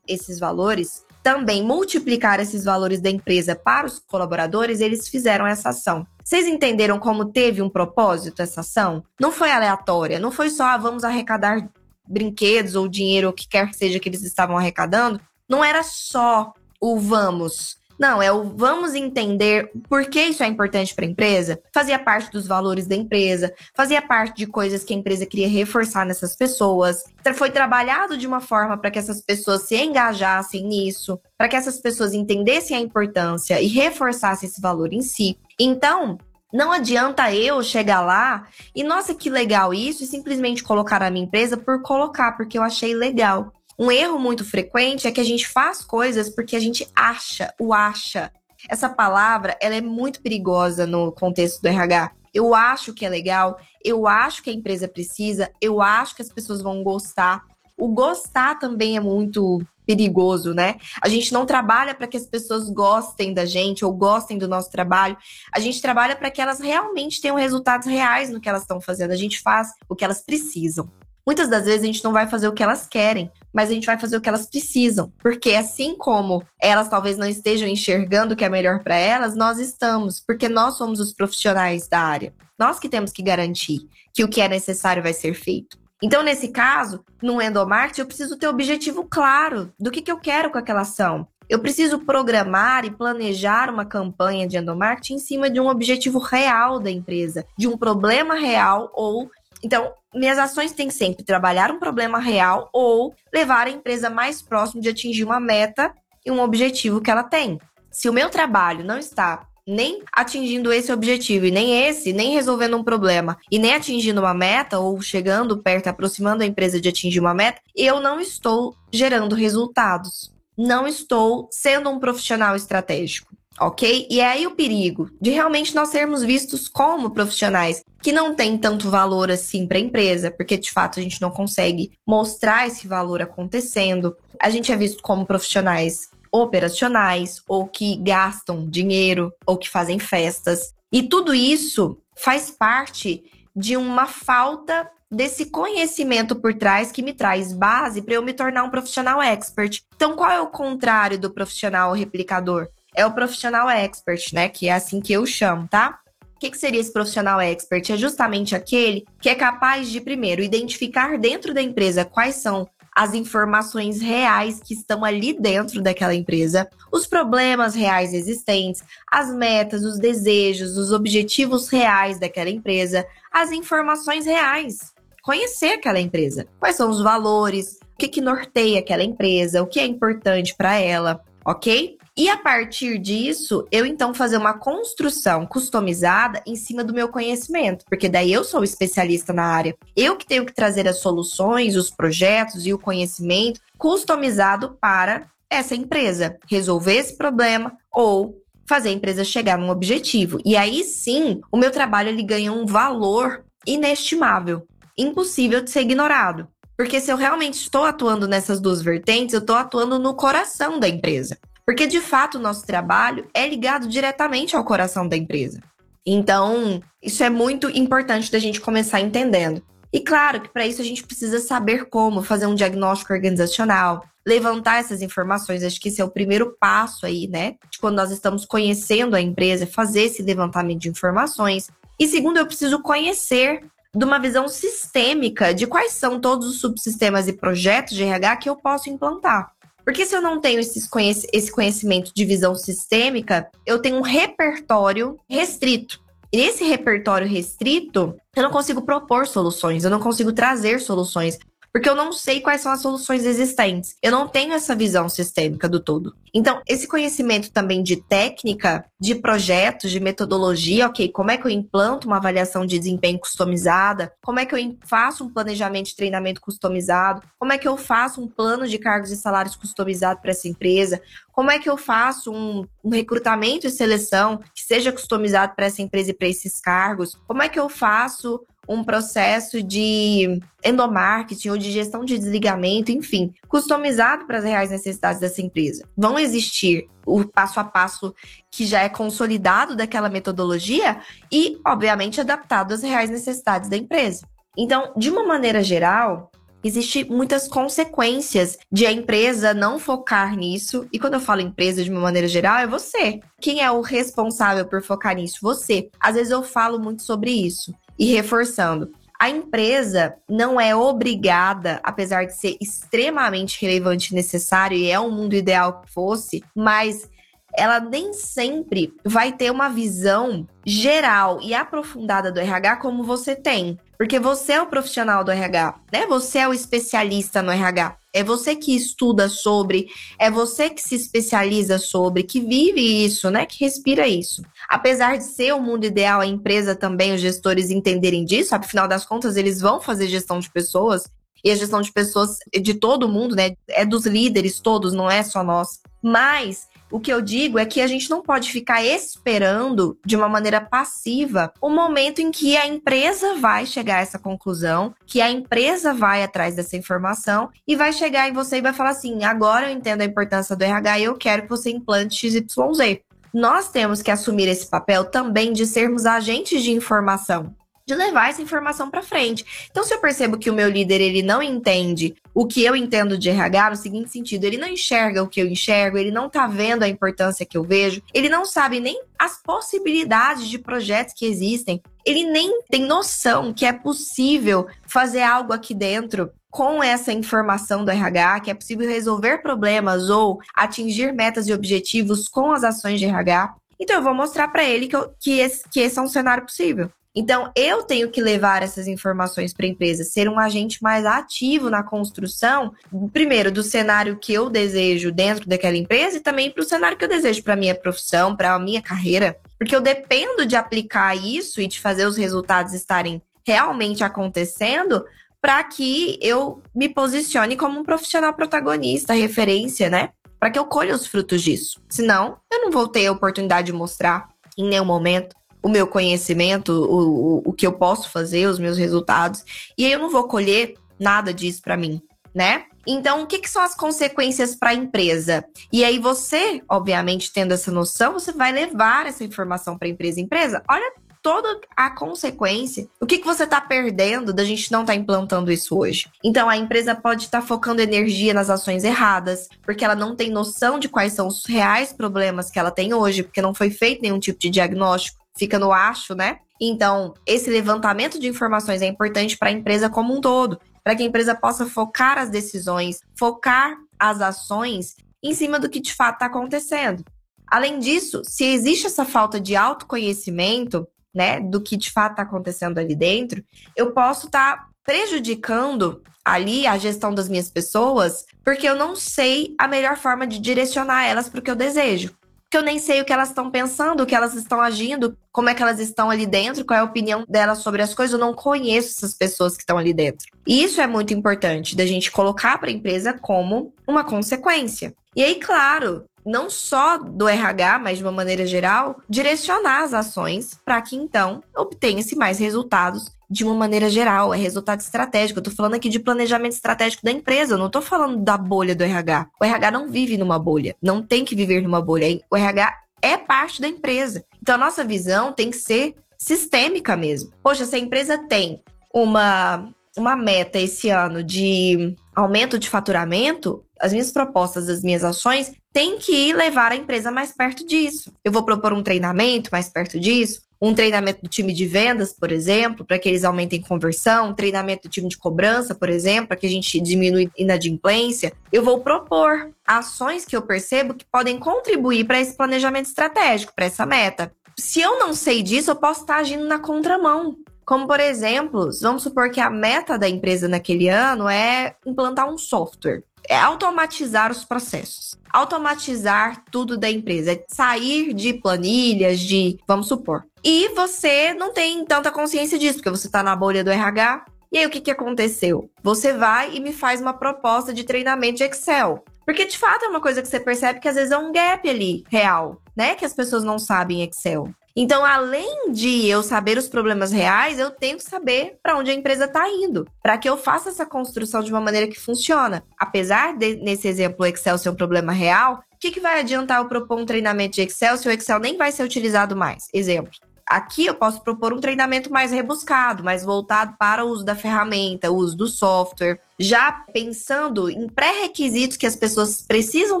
[0.06, 6.06] esses valores, também multiplicar esses valores da empresa para os colaboradores, eles fizeram essa ação.
[6.24, 9.02] Vocês entenderam como teve um propósito essa ação?
[9.20, 11.68] Não foi aleatória, não foi só ah, vamos arrecadar
[12.06, 15.20] brinquedos ou dinheiro, o que quer que seja que eles estavam arrecadando.
[15.48, 20.94] Não era só o vamos, não, é o vamos entender por que isso é importante
[20.94, 21.60] para a empresa.
[21.74, 26.06] Fazia parte dos valores da empresa, fazia parte de coisas que a empresa queria reforçar
[26.06, 27.02] nessas pessoas.
[27.34, 31.78] Foi trabalhado de uma forma para que essas pessoas se engajassem nisso, para que essas
[31.80, 35.36] pessoas entendessem a importância e reforçassem esse valor em si.
[35.58, 36.18] Então,
[36.52, 41.26] não adianta eu chegar lá e, nossa, que legal isso, e simplesmente colocar a minha
[41.26, 43.52] empresa por colocar, porque eu achei legal.
[43.78, 47.72] Um erro muito frequente é que a gente faz coisas porque a gente acha, o
[47.72, 48.32] acha.
[48.68, 52.10] Essa palavra, ela é muito perigosa no contexto do RH.
[52.34, 56.28] Eu acho que é legal, eu acho que a empresa precisa, eu acho que as
[56.28, 57.44] pessoas vão gostar.
[57.76, 60.76] O gostar também é muito perigoso, né?
[61.00, 64.72] A gente não trabalha para que as pessoas gostem da gente ou gostem do nosso
[64.72, 65.16] trabalho.
[65.54, 69.12] A gente trabalha para que elas realmente tenham resultados reais no que elas estão fazendo.
[69.12, 70.90] A gente faz o que elas precisam.
[71.28, 73.84] Muitas das vezes a gente não vai fazer o que elas querem, mas a gente
[73.84, 75.12] vai fazer o que elas precisam.
[75.18, 79.58] Porque assim como elas talvez não estejam enxergando o que é melhor para elas, nós
[79.58, 82.32] estamos, porque nós somos os profissionais da área.
[82.58, 83.80] Nós que temos que garantir
[84.14, 85.76] que o que é necessário vai ser feito.
[86.02, 90.50] Então, nesse caso, no endomarketing, eu preciso ter objetivo claro do que, que eu quero
[90.50, 91.28] com aquela ação.
[91.48, 96.78] Eu preciso programar e planejar uma campanha de endomarketing em cima de um objetivo real
[96.78, 99.30] da empresa, de um problema real ou
[99.62, 104.80] então, minhas ações têm sempre trabalhar um problema real ou levar a empresa mais próximo
[104.80, 105.92] de atingir uma meta
[106.24, 107.58] e um objetivo que ela tem.
[107.90, 112.76] Se o meu trabalho não está nem atingindo esse objetivo e nem esse, nem resolvendo
[112.76, 117.20] um problema e nem atingindo uma meta ou chegando perto, aproximando a empresa de atingir
[117.20, 120.32] uma meta, eu não estou gerando resultados.
[120.56, 124.06] Não estou sendo um profissional estratégico ok?
[124.10, 128.56] E é aí o perigo de realmente nós sermos vistos como profissionais que não têm
[128.56, 132.86] tanto valor assim para a empresa, porque de fato a gente não consegue mostrar esse
[132.86, 134.16] valor acontecendo.
[134.40, 140.74] A gente é visto como profissionais operacionais ou que gastam dinheiro ou que fazem festas.
[140.92, 147.52] E tudo isso faz parte de uma falta desse conhecimento por trás que me traz
[147.52, 149.82] base para eu me tornar um profissional expert.
[149.96, 152.68] Então, qual é o contrário do profissional replicador?
[152.98, 154.48] É o profissional expert, né?
[154.48, 156.00] Que é assim que eu chamo, tá?
[156.34, 157.90] O que, que seria esse profissional expert?
[157.90, 163.14] É justamente aquele que é capaz de, primeiro, identificar dentro da empresa quais são as
[163.14, 170.00] informações reais que estão ali dentro daquela empresa, os problemas reais existentes, as metas, os
[170.00, 174.92] desejos, os objetivos reais daquela empresa, as informações reais.
[175.22, 176.48] Conhecer aquela empresa.
[176.58, 180.76] Quais são os valores, o que, que norteia aquela empresa, o que é importante para
[180.76, 181.98] ela, ok?
[182.18, 187.84] E a partir disso, eu então fazer uma construção customizada em cima do meu conhecimento,
[187.88, 189.76] porque daí eu sou especialista na área.
[189.94, 195.76] Eu que tenho que trazer as soluções, os projetos e o conhecimento customizado para essa
[195.76, 200.40] empresa resolver esse problema ou fazer a empresa chegar num objetivo.
[200.44, 204.66] E aí sim, o meu trabalho ele ganha um valor inestimável,
[204.98, 206.48] impossível de ser ignorado.
[206.76, 210.88] Porque se eu realmente estou atuando nessas duas vertentes, eu estou atuando no coração da
[210.88, 211.38] empresa.
[211.68, 215.60] Porque, de fato, o nosso trabalho é ligado diretamente ao coração da empresa.
[216.06, 219.62] Então, isso é muito importante da gente começar entendendo.
[219.92, 224.76] E claro que para isso a gente precisa saber como fazer um diagnóstico organizacional, levantar
[224.80, 225.62] essas informações.
[225.62, 227.56] Acho que esse é o primeiro passo aí, né?
[227.70, 231.68] De quando nós estamos conhecendo a empresa, fazer esse levantamento de informações.
[232.00, 233.60] E segundo, eu preciso conhecer
[233.94, 238.48] de uma visão sistêmica de quais são todos os subsistemas e projetos de RH que
[238.48, 239.52] eu posso implantar.
[239.88, 245.98] Porque se eu não tenho esse conhecimento de visão sistêmica, eu tenho um repertório restrito.
[246.30, 251.38] E nesse repertório restrito, eu não consigo propor soluções, eu não consigo trazer soluções.
[251.72, 253.96] Porque eu não sei quais são as soluções existentes.
[254.02, 256.14] Eu não tenho essa visão sistêmica do todo.
[256.32, 261.50] Então, esse conhecimento também de técnica, de projetos, de metodologia, ok, como é que eu
[261.50, 264.12] implanto uma avaliação de desempenho customizada?
[264.22, 267.22] Como é que eu faço um planejamento de treinamento customizado?
[267.38, 271.00] Como é que eu faço um plano de cargos e salários customizado para essa empresa?
[271.32, 275.80] Como é que eu faço um, um recrutamento e seleção que seja customizado para essa
[275.80, 277.16] empresa e para esses cargos?
[277.26, 283.32] Como é que eu faço um processo de endomarketing ou de gestão de desligamento, enfim,
[283.48, 285.84] customizado para as reais necessidades dessa empresa.
[285.96, 288.14] Vão existir o passo a passo
[288.50, 291.00] que já é consolidado daquela metodologia
[291.32, 294.26] e, obviamente, adaptado às reais necessidades da empresa.
[294.56, 296.30] Então, de uma maneira geral,
[296.62, 300.88] Existem muitas consequências de a empresa não focar nisso.
[300.92, 303.20] E quando eu falo empresa de uma maneira geral, é você.
[303.40, 305.38] Quem é o responsável por focar nisso?
[305.40, 305.88] Você.
[306.00, 307.72] Às vezes eu falo muito sobre isso.
[307.98, 314.88] E reforçando, a empresa não é obrigada, apesar de ser extremamente relevante e necessário, e
[314.90, 317.10] é um mundo ideal que fosse, mas
[317.58, 323.78] ela nem sempre vai ter uma visão geral e aprofundada do RH como você tem.
[323.98, 326.06] Porque você é o profissional do RH, né?
[326.06, 327.96] Você é o especialista no RH.
[328.14, 329.88] É você que estuda sobre,
[330.20, 333.44] é você que se especializa sobre, que vive isso, né?
[333.44, 334.40] Que respira isso.
[334.68, 339.04] Apesar de ser o mundo ideal, a empresa também, os gestores entenderem disso, afinal das
[339.04, 341.02] contas, eles vão fazer gestão de pessoas,
[341.44, 343.54] e a gestão de pessoas de todo mundo, né?
[343.68, 345.80] É dos líderes todos, não é só nós.
[346.02, 350.28] Mas o que eu digo é que a gente não pode ficar esperando de uma
[350.28, 355.30] maneira passiva o momento em que a empresa vai chegar a essa conclusão, que a
[355.30, 359.70] empresa vai atrás dessa informação e vai chegar em você e vai falar assim: agora
[359.70, 363.00] eu entendo a importância do RH e eu quero que você implante XYZ.
[363.32, 367.54] Nós temos que assumir esse papel também de sermos agentes de informação
[367.88, 369.68] de levar essa informação para frente.
[369.70, 373.16] Então, se eu percebo que o meu líder ele não entende o que eu entendo
[373.16, 376.46] de RH no seguinte sentido, ele não enxerga o que eu enxergo, ele não tá
[376.46, 381.24] vendo a importância que eu vejo, ele não sabe nem as possibilidades de projetos que
[381.24, 387.86] existem, ele nem tem noção que é possível fazer algo aqui dentro com essa informação
[387.86, 393.00] do RH, que é possível resolver problemas ou atingir metas e objetivos com as ações
[393.00, 393.54] de RH.
[393.80, 396.44] Então, eu vou mostrar para ele que, eu, que, esse, que esse é um cenário
[396.44, 396.90] possível.
[397.14, 401.70] Então, eu tenho que levar essas informações para a empresa, ser um agente mais ativo
[401.70, 402.72] na construção,
[403.12, 407.04] primeiro, do cenário que eu desejo dentro daquela empresa e também para o cenário que
[407.04, 409.36] eu desejo para a minha profissão, para a minha carreira.
[409.58, 415.04] Porque eu dependo de aplicar isso e de fazer os resultados estarem realmente acontecendo
[415.40, 420.10] para que eu me posicione como um profissional protagonista, referência, né?
[420.38, 421.80] Para que eu colha os frutos disso.
[421.88, 426.72] Senão, eu não vou ter a oportunidade de mostrar em nenhum momento o meu conhecimento,
[426.72, 429.44] o, o, o que eu posso fazer, os meus resultados,
[429.76, 432.00] e aí eu não vou colher nada disso para mim,
[432.34, 432.64] né?
[432.86, 435.44] Então, o que, que são as consequências para a empresa?
[435.70, 440.20] E aí você, obviamente, tendo essa noção, você vai levar essa informação para a empresa.
[440.20, 440.90] Empresa, olha
[441.22, 442.88] toda a consequência.
[442.98, 446.06] O que, que você está perdendo da gente não estar tá implantando isso hoje?
[446.24, 450.30] Então, a empresa pode estar tá focando energia nas ações erradas, porque ela não tem
[450.30, 454.00] noção de quais são os reais problemas que ela tem hoje, porque não foi feito
[454.00, 456.40] nenhum tipo de diagnóstico fica no acho, né?
[456.60, 461.02] Então, esse levantamento de informações é importante para a empresa como um todo, para que
[461.02, 466.14] a empresa possa focar as decisões, focar as ações em cima do que de fato
[466.14, 467.04] está acontecendo.
[467.46, 472.78] Além disso, se existe essa falta de autoconhecimento, né, do que de fato está acontecendo
[472.78, 473.42] ali dentro,
[473.74, 479.54] eu posso estar tá prejudicando ali a gestão das minhas pessoas, porque eu não sei
[479.58, 482.17] a melhor forma de direcionar elas para o que eu desejo
[482.50, 485.50] que eu nem sei o que elas estão pensando, o que elas estão agindo, como
[485.50, 488.14] é que elas estão ali dentro, qual é a opinião delas sobre as coisas.
[488.14, 490.26] Eu não conheço essas pessoas que estão ali dentro.
[490.46, 494.94] E isso é muito importante da gente colocar para a empresa como uma consequência.
[495.14, 500.60] E aí, claro, não só do RH, mas de uma maneira geral, direcionar as ações
[500.62, 505.38] para que então obtenha-se mais resultados de uma maneira geral, é resultado estratégico.
[505.38, 508.74] Eu tô falando aqui de planejamento estratégico da empresa, eu não tô falando da bolha
[508.74, 509.28] do RH.
[509.40, 512.20] O RH não vive numa bolha, não tem que viver numa bolha.
[512.30, 514.24] O RH é parte da empresa.
[514.42, 517.30] Então a nossa visão tem que ser sistêmica mesmo.
[517.42, 518.62] Poxa, se a empresa tem
[518.92, 525.52] uma uma meta esse ano de aumento de faturamento, as minhas propostas, as minhas ações
[525.78, 528.12] têm que levar a empresa mais perto disso.
[528.24, 532.32] Eu vou propor um treinamento mais perto disso, um treinamento do time de vendas, por
[532.32, 536.36] exemplo, para que eles aumentem conversão, um treinamento do time de cobrança, por exemplo, para
[536.36, 538.32] que a gente diminua inadimplência.
[538.52, 543.66] Eu vou propor ações que eu percebo que podem contribuir para esse planejamento estratégico, para
[543.66, 544.32] essa meta.
[544.58, 547.36] Se eu não sei disso, eu posso estar agindo na contramão.
[547.64, 552.36] Como, por exemplo, vamos supor que a meta da empresa naquele ano é implantar um
[552.36, 559.86] software, é automatizar os processos, automatizar tudo da empresa, é sair de planilhas, de, vamos
[559.86, 560.24] supor.
[560.42, 564.24] E você não tem tanta consciência disso, porque você está na bolha do RH.
[564.50, 565.70] E aí, o que, que aconteceu?
[565.82, 569.04] Você vai e me faz uma proposta de treinamento de Excel.
[569.26, 571.68] Porque de fato é uma coisa que você percebe que às vezes é um gap
[571.68, 572.94] ali real, né?
[572.94, 574.48] Que as pessoas não sabem Excel.
[574.80, 578.94] Então, além de eu saber os problemas reais, eu tenho que saber para onde a
[578.94, 582.62] empresa está indo, para que eu faça essa construção de uma maneira que funciona.
[582.78, 586.60] Apesar de, nesse exemplo, o Excel ser um problema real, o que, que vai adiantar
[586.60, 589.66] eu propor um treinamento de Excel se o Excel nem vai ser utilizado mais?
[589.74, 590.12] Exemplo.
[590.48, 595.10] Aqui eu posso propor um treinamento mais rebuscado, mais voltado para o uso da ferramenta,
[595.10, 600.00] o uso do software, já pensando em pré-requisitos que as pessoas precisam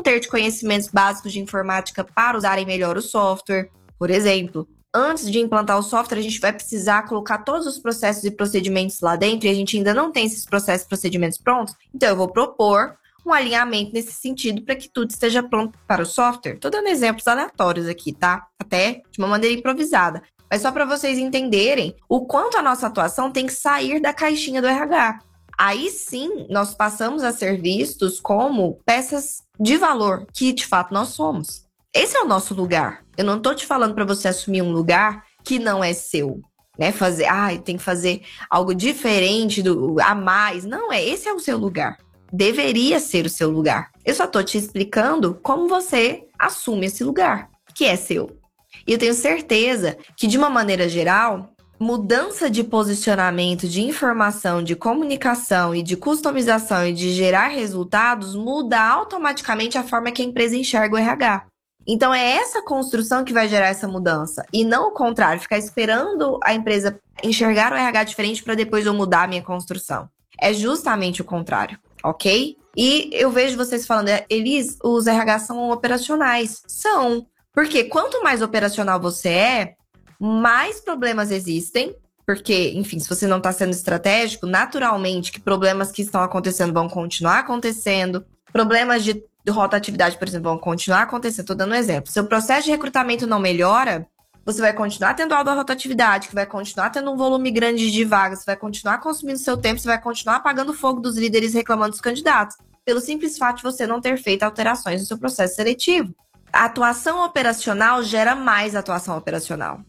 [0.00, 3.68] ter de conhecimentos básicos de informática para usarem melhor o software.
[3.98, 8.24] Por exemplo, antes de implantar o software, a gente vai precisar colocar todos os processos
[8.24, 11.74] e procedimentos lá dentro e a gente ainda não tem esses processos e procedimentos prontos.
[11.94, 16.06] Então, eu vou propor um alinhamento nesse sentido para que tudo esteja pronto para o
[16.06, 16.54] software.
[16.54, 18.46] Estou dando exemplos aleatórios aqui, tá?
[18.58, 20.22] Até de uma maneira improvisada.
[20.50, 24.62] Mas só para vocês entenderem o quanto a nossa atuação tem que sair da caixinha
[24.62, 25.20] do RH.
[25.58, 31.08] Aí sim, nós passamos a ser vistos como peças de valor que de fato nós
[31.08, 31.66] somos.
[31.92, 33.04] Esse é o nosso lugar.
[33.18, 36.40] Eu não tô te falando para você assumir um lugar que não é seu,
[36.78, 36.92] né?
[36.92, 40.64] Fazer, ah, tem que fazer algo diferente do a mais.
[40.64, 41.98] Não, é esse é o seu lugar.
[42.32, 43.90] Deveria ser o seu lugar.
[44.04, 48.38] Eu só tô te explicando como você assume esse lugar, que é seu.
[48.86, 51.50] E eu tenho certeza que de uma maneira geral,
[51.80, 58.80] mudança de posicionamento, de informação, de comunicação e de customização e de gerar resultados muda
[58.80, 61.48] automaticamente a forma que a empresa enxerga o RH.
[61.88, 66.38] Então é essa construção que vai gerar essa mudança e não o contrário, ficar esperando
[66.44, 70.06] a empresa enxergar o RH diferente para depois eu mudar a minha construção.
[70.38, 72.56] É justamente o contrário, ok?
[72.76, 76.62] E eu vejo vocês falando, Elis, os RH são operacionais.
[76.68, 77.26] São.
[77.52, 79.74] Porque quanto mais operacional você é,
[80.20, 81.96] mais problemas existem.
[82.24, 86.88] Porque, enfim, se você não está sendo estratégico, naturalmente que problemas que estão acontecendo vão
[86.88, 88.24] continuar acontecendo.
[88.52, 91.40] Problemas de rotatividade, por exemplo, vão continuar acontecendo.
[91.40, 92.10] Estou dando um exemplo.
[92.10, 94.06] Se o processo de recrutamento não melhora,
[94.44, 98.44] você vai continuar tendo alta rotatividade, que vai continuar tendo um volume grande de vagas,
[98.46, 102.00] vai continuar consumindo seu tempo, você vai continuar apagando o fogo dos líderes reclamando dos
[102.00, 106.14] candidatos, pelo simples fato de você não ter feito alterações no seu processo seletivo.
[106.50, 109.82] A atuação operacional gera mais atuação operacional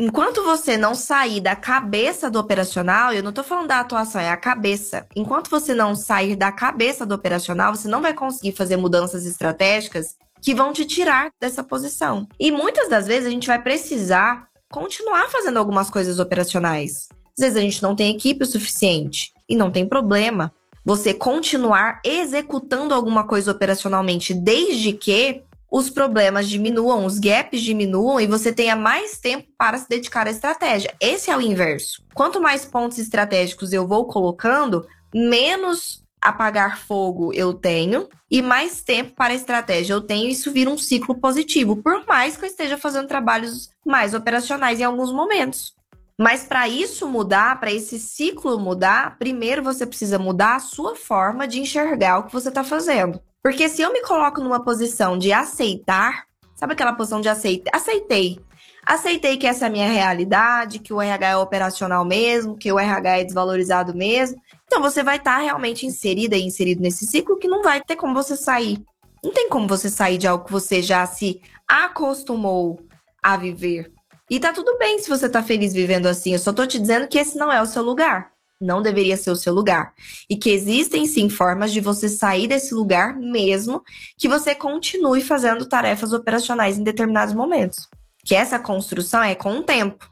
[0.00, 4.30] enquanto você não sair da cabeça do operacional, eu não estou falando da atuação, é
[4.30, 5.06] a cabeça.
[5.14, 10.16] Enquanto você não sair da cabeça do operacional, você não vai conseguir fazer mudanças estratégicas
[10.40, 12.26] que vão te tirar dessa posição.
[12.38, 17.10] E muitas das vezes a gente vai precisar continuar fazendo algumas coisas operacionais.
[17.38, 20.50] Às vezes a gente não tem equipe o suficiente e não tem problema.
[20.82, 28.26] Você continuar executando alguma coisa operacionalmente, desde que os problemas diminuam, os gaps diminuam e
[28.26, 30.92] você tenha mais tempo para se dedicar à estratégia.
[31.00, 32.02] Esse é o inverso.
[32.12, 39.14] Quanto mais pontos estratégicos eu vou colocando, menos apagar fogo eu tenho e mais tempo
[39.14, 40.28] para a estratégia eu tenho.
[40.28, 44.84] Isso vira um ciclo positivo, por mais que eu esteja fazendo trabalhos mais operacionais em
[44.84, 45.74] alguns momentos.
[46.18, 51.48] Mas para isso mudar, para esse ciclo mudar, primeiro você precisa mudar a sua forma
[51.48, 53.22] de enxergar o que você está fazendo.
[53.42, 57.74] Porque se eu me coloco numa posição de aceitar, sabe aquela posição de aceitar?
[57.74, 58.38] Aceitei.
[58.84, 62.78] Aceitei que essa é a minha realidade, que o RH é operacional mesmo, que o
[62.78, 64.40] RH é desvalorizado mesmo.
[64.66, 67.96] Então você vai estar tá realmente inserida e inserido nesse ciclo que não vai ter
[67.96, 68.82] como você sair.
[69.22, 72.80] Não tem como você sair de algo que você já se acostumou
[73.22, 73.92] a viver.
[74.28, 76.32] E tá tudo bem se você tá feliz vivendo assim.
[76.32, 79.30] Eu só tô te dizendo que esse não é o seu lugar não deveria ser
[79.30, 79.94] o seu lugar.
[80.28, 83.82] E que existem sim formas de você sair desse lugar mesmo
[84.18, 87.88] que você continue fazendo tarefas operacionais em determinados momentos.
[88.24, 90.08] Que essa construção é com o tempo.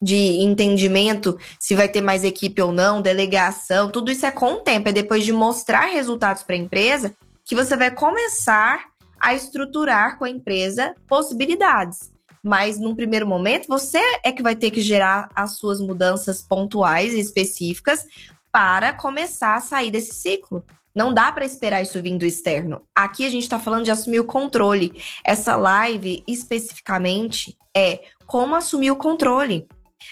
[0.00, 4.60] De entendimento, se vai ter mais equipe ou não, delegação, tudo isso é com o
[4.60, 4.88] tempo.
[4.88, 8.84] É depois de mostrar resultados para a empresa que você vai começar
[9.18, 14.70] a estruturar com a empresa possibilidades mas num primeiro momento você é que vai ter
[14.70, 18.06] que gerar as suas mudanças pontuais e específicas
[18.50, 20.64] para começar a sair desse ciclo.
[20.94, 22.82] Não dá para esperar isso vindo externo.
[22.94, 25.00] Aqui a gente está falando de assumir o controle.
[25.22, 29.68] Essa live especificamente é como assumir o controle.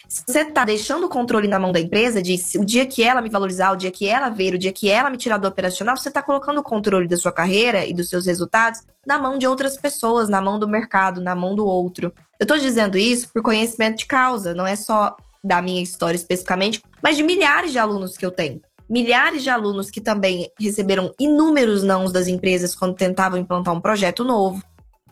[0.09, 3.20] Se você está deixando o controle na mão da empresa, de o dia que ela
[3.20, 5.96] me valorizar, o dia que ela ver, o dia que ela me tirar do operacional,
[5.96, 9.46] você está colocando o controle da sua carreira e dos seus resultados na mão de
[9.46, 12.12] outras pessoas, na mão do mercado, na mão do outro.
[12.39, 16.82] Eu estou dizendo isso por conhecimento de causa, não é só da minha história especificamente,
[17.03, 18.61] mas de milhares de alunos que eu tenho.
[18.89, 24.24] Milhares de alunos que também receberam inúmeros nãos das empresas quando tentavam implantar um projeto
[24.24, 24.62] novo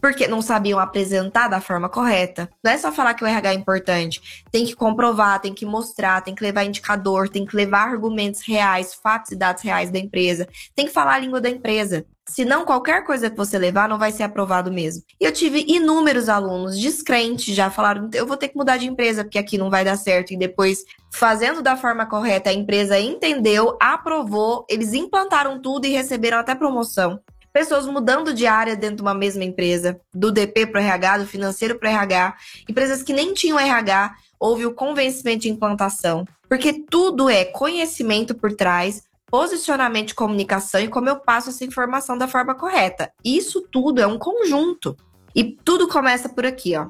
[0.05, 2.50] porque não sabiam apresentar da forma correta.
[2.62, 6.20] Não é só falar que o RH é importante, tem que comprovar, tem que mostrar,
[6.20, 10.46] tem que levar indicador, tem que levar argumentos reais, fatos e dados reais da empresa,
[10.76, 12.05] tem que falar a língua da empresa.
[12.28, 15.02] Senão, qualquer coisa que você levar não vai ser aprovado mesmo.
[15.18, 19.24] E eu tive inúmeros alunos descrentes já falaram: eu vou ter que mudar de empresa
[19.24, 20.32] porque aqui não vai dar certo.
[20.32, 20.84] E depois,
[21.14, 27.20] fazendo da forma correta, a empresa entendeu, aprovou, eles implantaram tudo e receberam até promoção
[27.55, 31.26] pessoas mudando de área dentro de uma mesma empresa, do DP para o RH, do
[31.26, 32.36] financeiro para o RH,
[32.68, 38.52] empresas que nem tinham RH, houve o convencimento de implantação, porque tudo é conhecimento por
[38.55, 43.12] trás, posicionamento de comunicação e como eu passo essa informação da forma correta.
[43.24, 44.96] Isso tudo é um conjunto.
[45.32, 46.88] E tudo começa por aqui, ó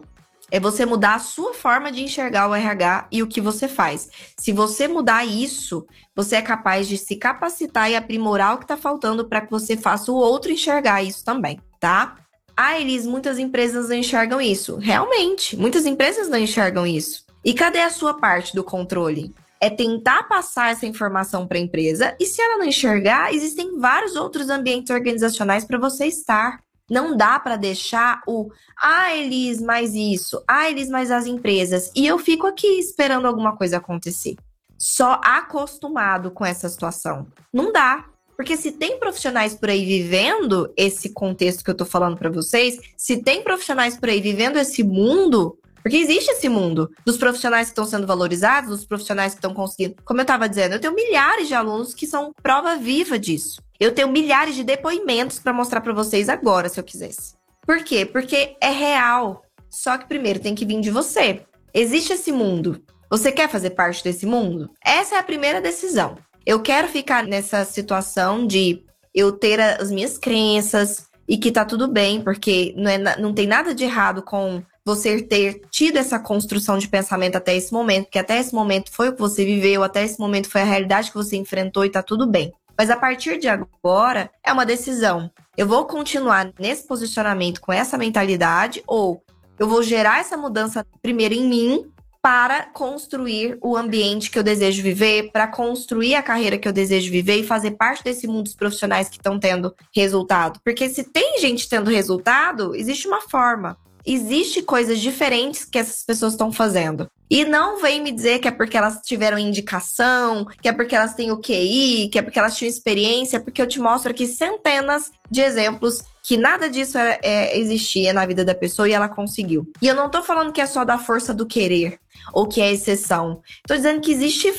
[0.51, 4.09] é você mudar a sua forma de enxergar o RH e o que você faz.
[4.36, 8.76] Se você mudar isso, você é capaz de se capacitar e aprimorar o que está
[8.76, 12.16] faltando para que você faça o outro enxergar isso também, tá?
[12.57, 14.76] Ah, Elis, muitas empresas não enxergam isso.
[14.76, 17.24] Realmente, muitas empresas não enxergam isso.
[17.45, 19.34] E cadê a sua parte do controle?
[19.61, 24.14] É tentar passar essa informação para a empresa e se ela não enxergar, existem vários
[24.14, 26.61] outros ambientes organizacionais para você estar.
[26.91, 31.91] Não dá para deixar o ah, eles mais isso, ah, eles mais as empresas.
[31.95, 34.37] E eu fico aqui esperando alguma coisa acontecer.
[34.76, 37.26] Só acostumado com essa situação.
[37.53, 38.05] Não dá.
[38.37, 42.78] Porque se tem profissionais por aí vivendo esse contexto que eu tô falando para vocês,
[42.97, 47.72] se tem profissionais por aí vivendo esse mundo, porque existe esse mundo dos profissionais que
[47.72, 49.97] estão sendo valorizados, dos profissionais que estão conseguindo.
[50.03, 53.62] Como eu estava dizendo, eu tenho milhares de alunos que são prova viva disso.
[53.78, 57.35] Eu tenho milhares de depoimentos para mostrar para vocês agora, se eu quisesse.
[57.66, 58.07] Por quê?
[58.07, 59.43] Porque é real.
[59.68, 61.43] Só que primeiro tem que vir de você.
[61.74, 62.82] Existe esse mundo.
[63.11, 64.70] Você quer fazer parte desse mundo?
[64.82, 66.16] Essa é a primeira decisão.
[66.47, 68.82] Eu quero ficar nessa situação de
[69.14, 73.47] eu ter as minhas crenças e que tá tudo bem, porque não, é, não tem
[73.47, 78.18] nada de errado com você ter tido essa construção de pensamento até esse momento, porque
[78.18, 81.16] até esse momento foi o que você viveu, até esse momento foi a realidade que
[81.16, 82.53] você enfrentou e tá tudo bem.
[82.76, 85.30] Mas a partir de agora, é uma decisão.
[85.57, 89.22] Eu vou continuar nesse posicionamento com essa mentalidade ou
[89.59, 94.82] eu vou gerar essa mudança primeiro em mim para construir o ambiente que eu desejo
[94.82, 98.55] viver, para construir a carreira que eu desejo viver e fazer parte desse mundo dos
[98.55, 100.59] profissionais que estão tendo resultado.
[100.64, 103.76] Porque se tem gente tendo resultado, existe uma forma.
[104.07, 107.09] Existe coisas diferentes que essas pessoas estão fazendo.
[107.30, 111.14] E não vem me dizer que é porque elas tiveram indicação, que é porque elas
[111.14, 115.11] têm o QI, que é porque elas tinham experiência, porque eu te mostro aqui centenas
[115.30, 119.70] de exemplos que nada disso é, é, existia na vida da pessoa e ela conseguiu.
[119.80, 121.98] E eu não tô falando que é só da força do querer
[122.32, 123.42] ou que é exceção.
[123.66, 124.52] Tô dizendo que existe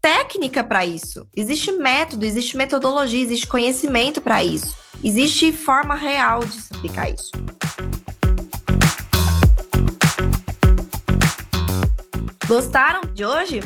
[0.00, 6.60] técnica para isso, existe método, existe metodologia, existe conhecimento para isso, existe forma real de
[6.60, 7.30] se aplicar isso.
[12.52, 13.60] Gostaram de hoje?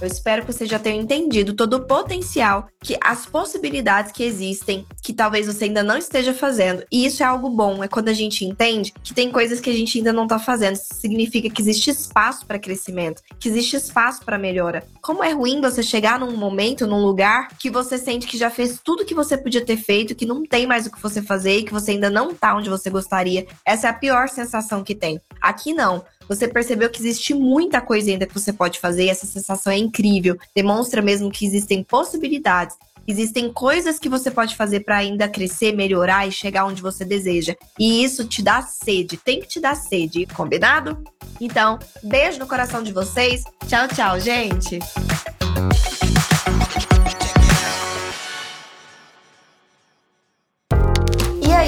[0.00, 4.86] Eu espero que você já tenha entendido todo o potencial, que as possibilidades que existem,
[5.02, 6.82] que talvez você ainda não esteja fazendo.
[6.90, 9.74] E isso é algo bom, é quando a gente entende que tem coisas que a
[9.74, 10.76] gente ainda não está fazendo.
[10.76, 14.84] Isso significa que existe espaço para crescimento, que existe espaço para melhora.
[15.02, 18.80] Como é ruim você chegar num momento, num lugar que você sente que já fez
[18.82, 21.64] tudo que você podia ter feito, que não tem mais o que você fazer e
[21.64, 23.46] que você ainda não está onde você gostaria.
[23.66, 25.20] Essa é a pior sensação que tem.
[25.42, 29.26] Aqui não você percebeu que existe muita coisa ainda que você pode fazer e essa
[29.26, 30.38] sensação é incrível.
[30.54, 32.76] Demonstra mesmo que existem possibilidades.
[33.04, 37.56] Existem coisas que você pode fazer para ainda crescer, melhorar e chegar onde você deseja.
[37.76, 41.02] E isso te dá sede, tem que te dar sede, combinado?
[41.40, 43.42] Então, beijo no coração de vocês.
[43.66, 44.78] Tchau, tchau, gente.